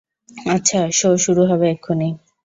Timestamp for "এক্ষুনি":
1.69-2.09